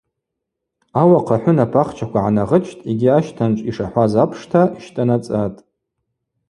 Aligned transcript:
Ауахъ 1.01 1.31
ахӏвынап 1.35 1.73
ахчаква 1.81 2.19
гӏанагъычтӏ 2.23 2.85
йгьи 2.91 3.09
ащтанчӏв 3.17 3.65
йшахӏваз 3.69 4.13
апшта 4.23 4.61
йщтӏанацӏатӏ. 4.79 5.59